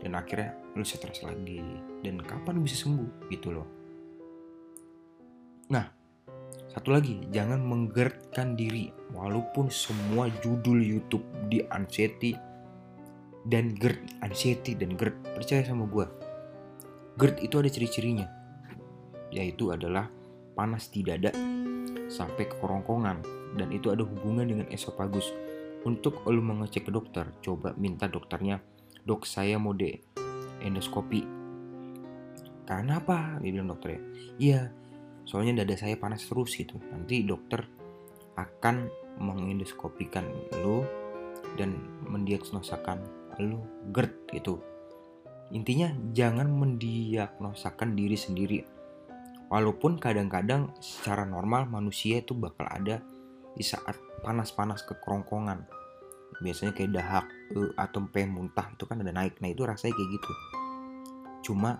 Dan 0.02 0.18
akhirnya 0.18 0.56
lu 0.76 0.84
stres 0.84 1.24
lagi. 1.24 1.62
Dan 2.04 2.22
kapan 2.22 2.62
bisa 2.62 2.86
sembuh? 2.86 3.32
Gitu 3.32 3.50
loh. 3.54 3.68
Nah 5.72 5.96
satu 6.76 6.92
lagi, 6.92 7.24
jangan 7.32 7.64
menggerakkan 7.64 8.60
diri. 8.60 8.92
Walaupun 9.16 9.72
semua 9.72 10.28
judul 10.44 10.84
YouTube 10.84 11.24
di 11.48 11.64
anxiety 11.72 12.36
dan 13.48 13.72
GERD, 13.80 14.20
anxiety 14.20 14.76
dan 14.76 15.00
GERD, 15.00 15.16
percaya 15.40 15.64
sama 15.64 15.88
gue. 15.88 16.04
GERD 17.16 17.48
itu 17.48 17.56
ada 17.64 17.70
ciri-cirinya, 17.72 18.28
yaitu 19.32 19.72
adalah 19.72 20.12
panas 20.52 20.92
di 20.92 21.00
dada 21.00 21.32
sampai 22.12 22.44
ke 22.44 22.60
kerongkongan. 22.60 23.24
Dan 23.56 23.72
itu 23.72 23.88
ada 23.96 24.04
hubungan 24.04 24.44
dengan 24.44 24.68
esofagus. 24.68 25.32
Untuk 25.86 26.26
lo 26.26 26.42
mengecek 26.42 26.90
ke 26.90 26.92
dokter, 26.92 27.30
coba 27.46 27.78
minta 27.78 28.10
dokternya, 28.10 28.58
dok 29.06 29.30
saya 29.30 29.62
mau 29.62 29.78
de 29.78 30.02
endoskopi. 30.66 31.22
Karena 32.66 32.98
apa? 32.98 33.38
Dia 33.38 33.54
bilang 33.54 33.70
dokternya. 33.70 34.02
Iya, 34.42 34.74
soalnya 35.26 35.66
dada 35.66 35.76
saya 35.76 35.98
panas 35.98 36.24
terus 36.24 36.54
gitu 36.54 36.78
nanti 36.94 37.26
dokter 37.26 37.66
akan 38.38 38.88
mengendoskopikan 39.18 40.24
lo 40.62 40.86
dan 41.58 41.74
mendiagnosakan 42.06 43.02
lo 43.42 43.66
GERD 43.90 44.14
gitu 44.38 44.62
intinya 45.50 45.90
jangan 46.14 46.50
mendiagnosakan 46.50 47.98
diri 47.98 48.18
sendiri 48.18 48.60
walaupun 49.50 49.98
kadang-kadang 49.98 50.70
secara 50.78 51.26
normal 51.26 51.66
manusia 51.70 52.22
itu 52.22 52.38
bakal 52.38 52.70
ada 52.70 53.02
di 53.58 53.66
saat 53.66 53.98
panas-panas 54.26 54.82
ke 54.82 54.98
kerongkongan. 54.98 55.70
Biasanya 56.42 56.74
kayak 56.74 56.92
dahak 56.98 57.26
eh, 57.54 57.72
atau 57.78 58.02
peh 58.10 58.26
muntah 58.26 58.74
itu 58.74 58.90
kan 58.90 58.98
ada 59.06 59.14
naik. 59.14 59.38
Nah 59.38 59.54
itu 59.54 59.62
rasanya 59.62 59.94
kayak 59.94 60.10
gitu. 60.18 60.32
Cuma 61.46 61.78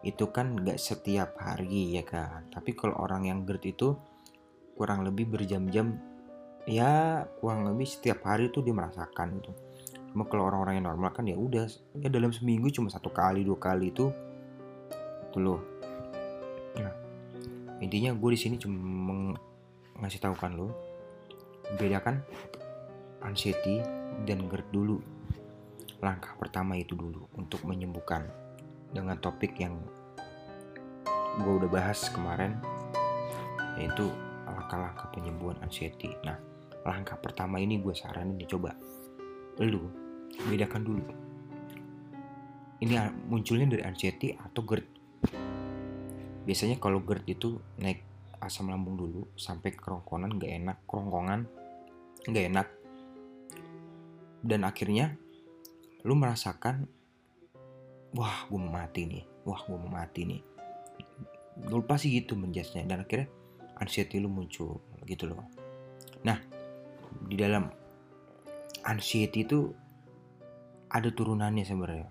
itu 0.00 0.24
kan 0.32 0.56
nggak 0.56 0.80
setiap 0.80 1.36
hari 1.36 2.00
ya 2.00 2.02
kan? 2.08 2.48
Tapi 2.48 2.72
kalau 2.72 2.96
orang 2.96 3.28
yang 3.28 3.44
GERD 3.44 3.76
itu 3.76 3.92
kurang 4.72 5.04
lebih 5.04 5.28
berjam-jam 5.28 6.00
ya 6.64 7.22
kurang 7.38 7.68
lebih 7.68 7.84
setiap 7.84 8.24
hari 8.24 8.48
itu 8.48 8.64
dia 8.64 8.72
merasakan 8.72 9.38
itu. 9.38 9.52
Cuma 10.10 10.24
kalau 10.26 10.48
orang-orang 10.48 10.80
yang 10.80 10.88
normal 10.88 11.12
kan 11.12 11.28
ya 11.28 11.36
udah 11.36 11.68
ya 12.00 12.08
dalam 12.08 12.32
seminggu 12.32 12.72
cuma 12.72 12.88
satu 12.88 13.12
kali 13.12 13.44
dua 13.44 13.60
kali 13.60 13.92
itu 13.92 14.08
itu 15.28 15.38
loh. 15.38 15.60
Intinya 17.82 18.14
gue 18.14 18.30
di 18.30 18.38
sini 18.38 18.56
cuma 18.62 19.34
ngasih 19.98 20.22
tahu 20.22 20.38
kan 20.38 20.54
lo 20.54 20.70
bedakan 21.76 22.20
anxiety 23.22 23.80
dan 24.28 24.46
GERD 24.50 24.68
dulu. 24.74 24.98
Langkah 26.02 26.34
pertama 26.36 26.74
itu 26.76 26.98
dulu 26.98 27.30
untuk 27.38 27.62
menyembuhkan. 27.64 28.26
Dengan 28.92 29.16
topik 29.16 29.56
yang 29.56 29.80
gue 31.40 31.52
udah 31.64 31.70
bahas 31.72 32.12
kemarin 32.12 32.60
yaitu 33.80 34.04
langkah-langkah 34.44 35.08
penyembuhan 35.16 35.56
anxiety. 35.64 36.12
Nah 36.28 36.36
langkah 36.84 37.16
pertama 37.16 37.56
ini 37.56 37.80
gue 37.80 37.94
saranin 37.96 38.36
dicoba 38.36 38.76
lu 39.64 39.88
bedakan 40.48 40.82
dulu. 40.84 41.04
Ini 42.82 42.98
munculnya 43.30 43.78
dari 43.78 43.84
anxiety 43.86 44.34
atau 44.34 44.60
GERD? 44.66 44.86
Biasanya 46.42 46.76
kalau 46.82 47.00
GERD 47.00 47.24
itu 47.30 47.56
naik 47.78 48.02
asam 48.42 48.68
lambung 48.68 48.98
dulu 48.98 49.22
sampai 49.38 49.70
kerongkongan 49.70 50.34
gak 50.42 50.52
enak 50.52 50.78
kerongkongan 50.90 51.46
gak 52.28 52.46
enak. 52.52 52.68
Dan 54.42 54.66
akhirnya 54.66 55.14
lu 56.02 56.18
merasakan 56.18 56.86
wah 58.14 58.46
gue 58.50 58.58
mau 58.58 58.70
mati 58.70 59.06
nih. 59.06 59.24
Wah 59.46 59.60
gue 59.62 59.78
mau 59.78 59.90
mati 59.90 60.22
nih. 60.26 60.42
Lu 61.70 61.82
pasti 61.86 62.14
gitu 62.14 62.34
menjasnya 62.34 62.86
dan 62.86 63.02
akhirnya 63.06 63.30
anxiety 63.78 64.18
lu 64.18 64.30
muncul 64.30 64.82
gitu 65.06 65.30
loh. 65.30 65.42
Nah 66.22 66.38
di 67.26 67.34
dalam 67.38 67.70
anxiety 68.86 69.46
itu 69.46 69.70
ada 70.90 71.08
turunannya 71.08 71.64
sebenarnya. 71.64 72.08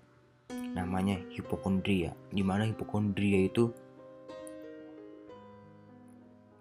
Namanya 0.72 1.20
hipokondria. 1.36 2.16
Di 2.32 2.44
mana 2.44 2.64
hipokondria 2.64 3.40
itu 3.44 3.68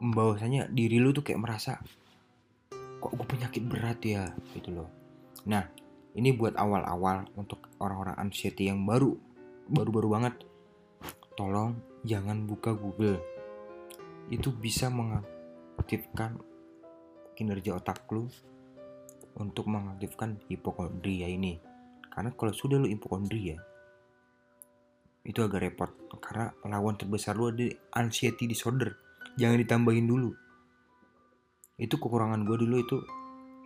bahwasanya 0.01 0.73
diri 0.73 0.97
lu 0.97 1.13
tuh 1.13 1.21
kayak 1.21 1.41
merasa 1.45 1.79
kok 3.11 3.19
gue 3.19 3.27
penyakit 3.27 3.67
berat 3.67 3.99
ya 4.07 4.31
gitu 4.55 4.71
loh. 4.71 4.89
Nah 5.51 5.67
ini 6.15 6.31
buat 6.31 6.55
awal-awal 6.55 7.27
untuk 7.35 7.67
orang-orang 7.83 8.15
anxiety 8.23 8.71
yang 8.71 8.87
baru 8.87 9.19
baru-baru 9.67 10.09
banget. 10.15 10.35
Tolong 11.35 11.75
jangan 12.07 12.47
buka 12.47 12.71
Google. 12.71 13.19
Itu 14.31 14.55
bisa 14.55 14.95
mengaktifkan 14.95 16.39
kinerja 17.35 17.83
otak 17.83 18.07
lu 18.15 18.31
untuk 19.35 19.67
mengaktifkan 19.67 20.39
hipokondria 20.47 21.27
ini. 21.27 21.59
Karena 22.15 22.31
kalau 22.31 22.55
sudah 22.55 22.79
lu 22.79 22.87
hipokondria 22.87 23.59
itu 25.27 25.43
agak 25.43 25.67
repot. 25.67 25.91
Karena 26.23 26.55
lawan 26.63 26.95
terbesar 26.95 27.35
lu 27.35 27.51
ada 27.51 27.67
anxiety 27.99 28.47
disorder. 28.47 28.95
Jangan 29.35 29.59
ditambahin 29.59 30.07
dulu 30.07 30.31
itu 31.81 31.97
kekurangan 31.97 32.45
gue 32.45 32.57
dulu 32.61 32.77
itu 32.77 32.97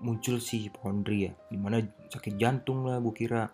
muncul 0.06 0.38
si 0.38 0.68
hipokondria 0.68 1.34
di 1.50 1.58
mana 1.58 1.82
sakit 1.82 2.38
jantung 2.38 2.86
lah 2.86 3.02
gue 3.02 3.14
kira. 3.14 3.50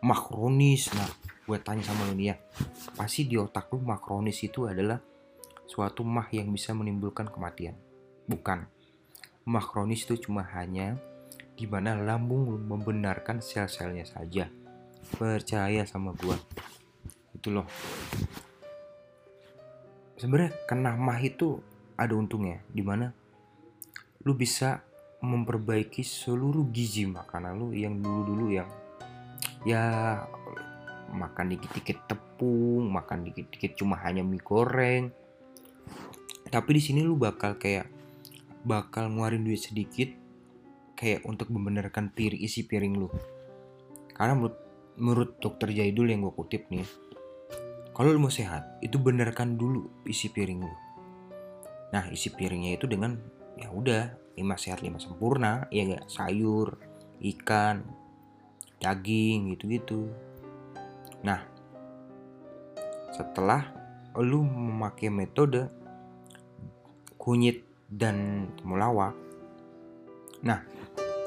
Makronis 0.00 0.94
nah 0.96 1.10
gue 1.44 1.58
tanya 1.60 1.82
sama 1.84 2.08
lu 2.08 2.14
nih 2.16 2.32
ya 2.32 2.36
pasti 2.94 3.26
di 3.26 3.34
otak 3.34 3.68
lu 3.74 3.82
makronis 3.82 4.38
itu 4.40 4.64
adalah 4.64 4.96
suatu 5.66 6.06
mah 6.06 6.30
yang 6.32 6.48
bisa 6.54 6.72
menimbulkan 6.72 7.28
kematian. 7.28 7.74
Bukan. 8.24 8.64
Makronis 9.44 10.06
itu 10.06 10.30
cuma 10.30 10.46
hanya 10.56 10.96
di 11.58 11.66
mana 11.68 11.98
lambung 11.98 12.48
membenarkan 12.64 13.42
sel-selnya 13.42 14.06
saja. 14.06 14.48
Percaya 15.18 15.82
sama 15.84 16.14
gue 16.14 16.38
itu 17.36 17.48
loh. 17.52 17.66
Sebenarnya 20.16 20.52
kena 20.68 20.96
mah 20.96 21.20
itu 21.20 21.60
ada 21.96 22.12
untungnya 22.16 22.60
di 22.68 22.80
mana 22.80 23.12
lu 24.24 24.36
bisa 24.36 24.84
memperbaiki 25.20 26.00
seluruh 26.00 26.68
gizi 26.72 27.04
makanan 27.04 27.60
lu 27.60 27.76
yang 27.76 28.00
dulu-dulu 28.00 28.56
yang 28.56 28.68
ya 29.68 30.16
makan 31.10 31.52
dikit-dikit 31.52 32.06
tepung, 32.06 32.88
makan 32.88 33.28
dikit-dikit 33.28 33.76
cuma 33.76 33.98
hanya 34.00 34.24
mie 34.24 34.40
goreng. 34.40 35.10
Tapi 36.50 36.70
di 36.70 36.82
sini 36.82 37.00
lu 37.02 37.18
bakal 37.18 37.58
kayak 37.58 37.86
bakal 38.64 39.10
ngeluarin 39.10 39.42
duit 39.44 39.60
sedikit 39.60 40.10
kayak 40.94 41.24
untuk 41.24 41.48
membenarkan 41.48 42.12
piring 42.12 42.40
isi 42.40 42.64
piring 42.64 42.94
lu. 42.96 43.08
Karena 44.12 44.36
menurut 44.36 44.58
menurut 45.00 45.30
dokter 45.40 45.72
Jaidul 45.72 46.12
yang 46.12 46.20
gue 46.20 46.34
kutip 46.34 46.68
nih, 46.68 46.84
kalau 47.96 48.12
lu 48.12 48.20
mau 48.20 48.32
sehat, 48.32 48.80
itu 48.84 49.00
benarkan 49.00 49.56
dulu 49.56 50.04
isi 50.04 50.28
piring 50.28 50.60
lu. 50.60 50.74
Nah, 51.90 52.04
isi 52.12 52.28
piringnya 52.30 52.76
itu 52.76 52.84
dengan 52.84 53.16
ya 53.60 53.68
udah 53.68 54.16
lima 54.40 54.56
sehat 54.56 54.80
lima 54.80 54.96
sempurna, 54.96 55.68
ya 55.68 55.84
gak 55.84 56.08
sayur, 56.08 56.80
ikan, 57.20 57.84
daging 58.80 59.52
gitu-gitu. 59.52 60.08
Nah, 61.20 61.44
setelah 63.12 63.68
lu 64.16 64.40
memakai 64.40 65.12
metode 65.12 65.68
kunyit 67.20 67.68
dan 67.92 68.48
temulawak, 68.56 69.12
nah 70.40 70.64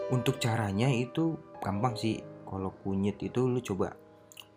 untuk 0.10 0.42
caranya 0.42 0.90
itu 0.90 1.38
gampang 1.62 1.94
sih. 1.94 2.18
Kalau 2.50 2.70
kunyit 2.82 3.18
itu 3.22 3.50
lu 3.50 3.62
coba 3.66 3.98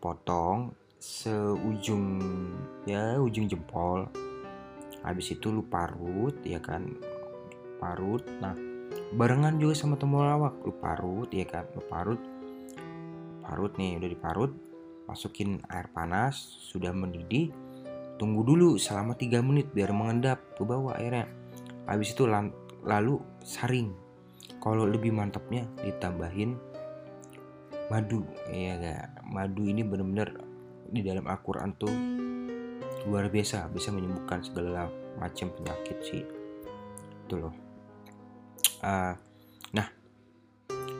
potong 0.00 0.72
seujung 1.00 2.20
ya 2.84 3.16
ujung 3.20 3.48
jempol 3.48 4.04
habis 5.00 5.32
itu 5.32 5.48
lu 5.54 5.64
parut 5.64 6.34
ya 6.42 6.58
kan 6.58 6.82
parut 7.78 8.24
nah 8.40 8.56
barengan 9.14 9.56
juga 9.60 9.74
sama 9.76 9.94
temulawak. 10.00 10.58
Lu 10.64 10.74
parut 10.76 11.30
ya 11.30 11.46
kan? 11.46 11.68
Lu 11.76 11.82
parut 11.86 12.18
parut 13.44 13.72
nih 13.78 14.00
udah 14.00 14.10
diparut. 14.10 14.52
Masukin 15.06 15.62
air 15.70 15.86
panas 15.94 16.34
sudah 16.66 16.90
mendidih. 16.90 17.54
Tunggu 18.18 18.42
dulu 18.42 18.80
selama 18.80 19.14
3 19.14 19.38
menit 19.44 19.70
biar 19.70 19.94
mengendap. 19.94 20.42
Ke 20.58 20.66
bawah 20.66 20.98
airnya. 20.98 21.30
Habis 21.86 22.16
itu 22.16 22.26
lalu 22.26 23.22
saring. 23.44 23.94
Kalau 24.58 24.82
lebih 24.82 25.14
mantapnya 25.14 25.68
ditambahin 25.78 26.58
madu. 27.86 28.26
Ya 28.50 28.74
gak 28.82 29.22
madu 29.30 29.62
ini 29.70 29.86
bener-bener 29.86 30.42
di 30.90 31.06
dalam 31.06 31.30
Al-Quran 31.30 31.70
tuh 31.78 31.94
luar 33.06 33.30
biasa. 33.30 33.70
Bisa 33.70 33.94
menyembuhkan 33.94 34.42
segala 34.42 34.90
macam 35.22 35.54
penyakit 35.54 35.98
sih. 36.02 36.26
Itu 37.26 37.38
loh 37.38 37.65
uh, 38.82 39.14
nah 39.74 39.88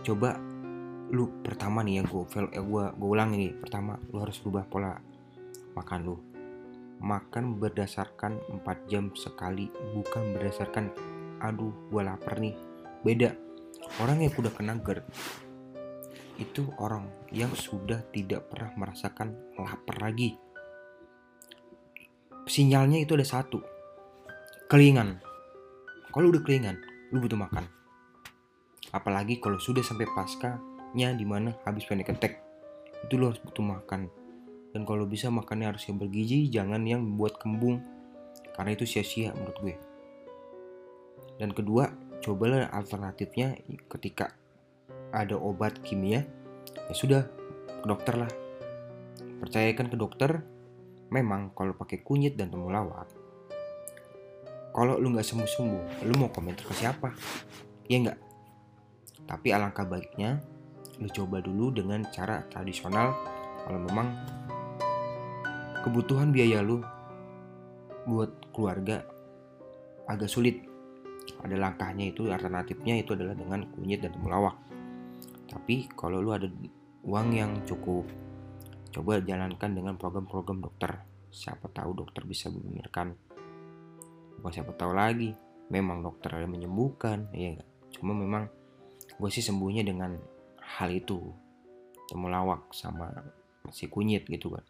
coba 0.02 0.38
lu 1.10 1.30
pertama 1.42 1.86
nih 1.86 2.00
ya 2.00 2.02
gue 2.02 2.22
eh, 2.50 2.64
gua 2.64 2.90
gue 2.90 3.08
ulang 3.08 3.30
ini 3.34 3.54
pertama 3.54 3.94
lu 4.10 4.18
harus 4.18 4.42
rubah 4.42 4.66
pola 4.66 4.98
makan 5.78 6.00
lu 6.02 6.16
makan 6.98 7.60
berdasarkan 7.60 8.40
4 8.64 8.90
jam 8.90 9.12
sekali 9.14 9.70
bukan 9.94 10.34
berdasarkan 10.34 10.90
aduh 11.38 11.70
gue 11.92 12.02
lapar 12.02 12.40
nih 12.42 12.56
beda 13.06 13.36
orang 14.02 14.24
yang 14.24 14.32
udah 14.34 14.52
kena 14.56 14.74
GERD 14.82 15.04
itu 16.36 16.68
orang 16.80 17.08
yang 17.32 17.52
sudah 17.56 18.04
tidak 18.12 18.52
pernah 18.52 18.72
merasakan 18.76 19.32
lapar 19.56 19.96
lagi. 20.04 20.36
Sinyalnya 22.46 23.02
itu 23.02 23.16
ada 23.16 23.26
satu, 23.26 23.58
kelingan. 24.70 25.18
Kalau 26.12 26.30
udah 26.30 26.42
kelingan, 26.44 26.76
lu 27.10 27.22
butuh 27.22 27.38
makan. 27.38 27.64
Apalagi 28.94 29.42
kalau 29.42 29.58
sudah 29.60 29.82
sampai 29.82 30.06
paskanya 30.10 31.12
di 31.12 31.26
mana 31.26 31.54
habis 31.66 31.84
panic 31.86 32.10
attack, 32.10 32.40
itu 33.04 33.18
lu 33.18 33.30
harus 33.30 33.42
butuh 33.42 33.62
makan. 33.62 34.08
Dan 34.74 34.84
kalau 34.84 35.08
bisa 35.08 35.32
makannya 35.32 35.72
harus 35.72 35.84
yang 35.88 35.96
bergizi, 35.96 36.52
jangan 36.52 36.84
yang 36.84 37.16
buat 37.16 37.40
kembung, 37.40 37.80
karena 38.54 38.76
itu 38.76 38.84
sia-sia 38.84 39.32
menurut 39.32 39.56
gue. 39.62 39.74
Dan 41.36 41.52
kedua, 41.52 41.88
cobalah 42.20 42.72
alternatifnya 42.72 43.54
ketika 43.86 44.32
ada 45.12 45.38
obat 45.38 45.78
kimia 45.84 46.26
ya 46.90 46.94
sudah 46.94 47.22
ke 47.82 47.86
dokter 47.86 48.14
lah 48.18 48.30
percayakan 49.40 49.86
ke 49.92 49.96
dokter 49.96 50.30
memang 51.12 51.54
kalau 51.54 51.76
pakai 51.76 52.02
kunyit 52.02 52.34
dan 52.34 52.50
temulawak 52.50 53.06
kalau 54.76 55.00
lu 55.00 55.08
nggak 55.16 55.24
sembuh 55.24 55.48
sembuh 55.48 55.84
lu 56.04 56.14
mau 56.20 56.28
komentar 56.28 56.68
ke 56.68 56.74
siapa? 56.76 57.08
Ya 57.88 57.96
nggak? 58.04 58.18
Tapi 59.24 59.48
alangkah 59.56 59.88
baiknya 59.88 60.44
lu 61.00 61.08
coba 61.08 61.40
dulu 61.40 61.72
dengan 61.72 62.04
cara 62.12 62.44
tradisional. 62.52 63.16
Kalau 63.64 63.80
memang 63.80 64.12
kebutuhan 65.80 66.28
biaya 66.28 66.60
lu 66.60 66.84
buat 68.04 68.52
keluarga 68.52 69.00
agak 70.04 70.28
sulit 70.28 70.60
ada 71.42 71.56
langkahnya 71.58 72.12
itu 72.14 72.28
alternatifnya 72.30 73.02
itu 73.02 73.18
adalah 73.18 73.34
dengan 73.34 73.66
kunyit 73.74 73.98
dan 73.98 74.14
temulawak 74.14 74.54
tapi 75.56 75.86
kalau 75.94 76.20
lu 76.20 76.30
ada 76.34 76.50
uang 77.06 77.28
yang 77.32 77.64
cukup, 77.64 78.04
coba 78.90 79.22
jalankan 79.22 79.72
dengan 79.72 79.94
program-program 79.94 80.58
dokter. 80.58 81.00
Siapa 81.30 81.70
tahu 81.70 82.02
dokter 82.02 82.26
bisa 82.26 82.50
memberikan 82.50 83.14
bukan 84.40 84.52
siapa 84.52 84.72
tahu 84.76 84.92
lagi. 84.92 85.32
Memang 85.66 85.98
dokter 85.98 86.30
ada 86.30 86.46
menyembuhkan 86.46 87.26
ya 87.34 87.58
gak? 87.58 87.70
cuma 87.96 88.12
memang 88.12 88.46
gue 89.16 89.30
sih 89.32 89.42
sembuhnya 89.42 89.82
dengan 89.82 90.14
hal 90.78 90.92
itu. 90.94 91.18
Temulawak 92.06 92.70
sama 92.70 93.10
si 93.74 93.90
kunyit 93.90 94.30
gitu 94.30 94.54
kan 94.54 94.62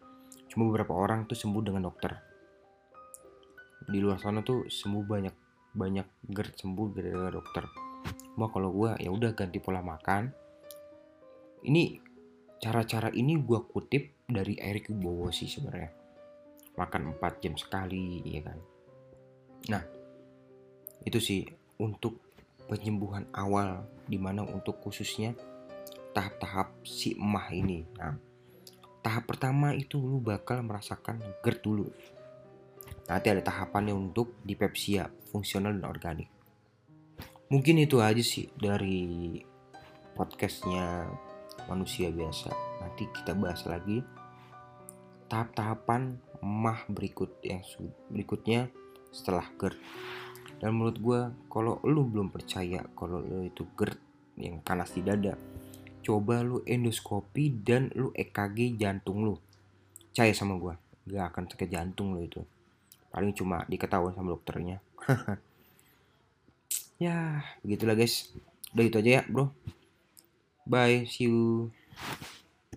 cuma 0.57 0.73
beberapa 0.73 0.97
orang 0.97 1.29
tuh 1.29 1.37
sembuh 1.37 1.61
dengan 1.61 1.85
dokter. 1.85 2.17
Di 3.85 4.01
luar 4.01 4.17
sana 4.17 4.41
tuh 4.41 4.73
sembuh 4.73 5.05
banyak 5.05 5.35
banyak 5.77 6.33
GERD 6.33 6.53
sembuh 6.57 6.87
gara-gara 6.97 7.29
dokter. 7.29 7.65
Mau 8.41 8.49
kalau 8.49 8.73
gue 8.73 8.97
ya 9.05 9.13
udah 9.13 9.37
ganti 9.37 9.61
pola 9.61 9.85
makan. 9.85 10.33
Ini 11.69 11.83
cara-cara 12.57 13.13
ini 13.13 13.37
gue 13.37 13.61
kutip 13.69 14.25
dari 14.25 14.57
Eric 14.57 14.89
Wibowo 14.89 15.29
sih 15.29 15.45
sebenarnya. 15.45 15.93
Makan 16.81 17.21
4 17.21 17.43
jam 17.45 17.55
sekali 17.61 18.25
ya 18.25 18.41
kan 18.41 18.76
nah 19.67 19.83
itu 21.07 21.19
sih 21.23 21.47
untuk 21.79 22.19
penyembuhan 22.67 23.31
awal 23.31 23.87
di 24.07 24.19
mana 24.19 24.43
untuk 24.43 24.83
khususnya 24.83 25.35
tahap-tahap 26.11 26.83
si 26.83 27.15
emah 27.15 27.53
ini. 27.55 27.87
Nah 27.99 28.19
tahap 29.07 29.31
pertama 29.31 29.71
itu 29.77 30.03
lu 30.03 30.19
bakal 30.19 30.67
merasakan 30.67 31.23
GERD 31.45 31.59
dulu. 31.63 31.87
Nanti 33.07 33.27
ada 33.31 33.43
tahapannya 33.43 33.95
untuk 33.95 34.35
dipepsia 34.43 35.07
fungsional 35.31 35.79
dan 35.79 35.87
organik. 35.87 36.27
Mungkin 37.47 37.79
itu 37.79 38.03
aja 38.03 38.19
sih 38.19 38.51
dari 38.59 39.39
podcastnya 40.19 41.07
manusia 41.71 42.11
biasa. 42.11 42.51
Nanti 42.83 43.07
kita 43.15 43.39
bahas 43.39 43.63
lagi 43.63 44.03
tahap-tahapan 45.31 46.19
mah 46.43 46.83
berikut 46.91 47.39
yang 47.47 47.63
berikutnya 48.11 48.71
setelah 49.17 49.49
GERD 49.57 49.81
dan 50.61 50.77
menurut 50.77 50.99
gue 51.01 51.21
kalau 51.49 51.81
lu 51.89 52.05
belum 52.05 52.29
percaya 52.29 52.85
kalau 52.93 53.25
lu 53.25 53.49
itu 53.49 53.65
GERD 53.73 53.97
yang 54.37 54.61
panas 54.61 54.93
di 54.93 55.01
dada 55.01 55.33
coba 56.07 56.39
lu 56.47 56.63
endoskopi 56.63 57.51
dan 57.51 57.91
lu 57.99 58.15
EKG 58.15 58.79
jantung 58.79 59.27
lu. 59.27 59.35
Percaya 60.15 60.31
sama 60.31 60.55
gue 60.55 60.75
gak 61.11 61.35
akan 61.35 61.45
sakit 61.51 61.67
jantung 61.67 62.15
lu 62.15 62.23
itu. 62.23 62.47
Paling 63.11 63.35
cuma 63.35 63.67
diketahui 63.67 64.15
sama 64.15 64.31
dokternya. 64.31 64.79
Ya 66.97 67.45
begitulah 67.61 67.93
guys. 67.93 68.33
Udah 68.73 68.89
itu 68.89 68.97
aja 69.05 69.21
ya 69.21 69.23
bro. 69.29 69.53
Bye 70.65 71.05
see 71.05 71.29
you 71.29 71.69